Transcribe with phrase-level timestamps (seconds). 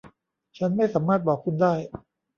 [0.57, 1.73] ฉันไม่สามารถบอกคุณได้.